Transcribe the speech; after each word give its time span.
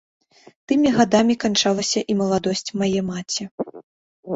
Тымі 0.71 0.93
гадамі 0.95 1.35
канчалася 1.45 2.05
і 2.11 2.19
маладосць 2.25 2.67
мае 2.83 3.01
маці. 3.15 3.43